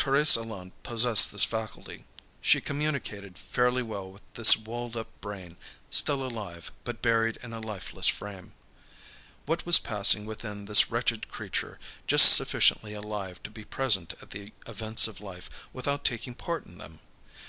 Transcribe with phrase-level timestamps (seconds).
[0.00, 2.06] Thérèse alone possessed this faculty.
[2.40, 5.56] She communicated fairly well with this walled up brain,
[5.90, 8.52] still alive, but buried in a lifeless frame.
[9.44, 11.78] What was passing within this wretched creature,
[12.08, 16.78] just sufficiently alive to be present at the events of life, without taking part in
[16.78, 16.98] them?